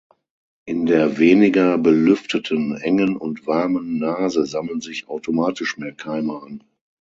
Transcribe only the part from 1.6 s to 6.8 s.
belüfteten, engen und warmen Nase sammeln sich automatisch mehr Keime an.